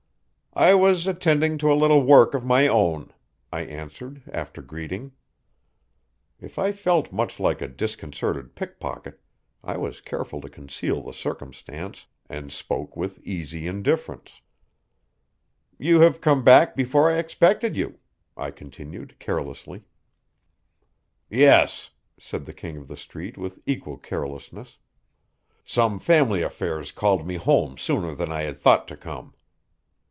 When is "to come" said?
28.89-29.33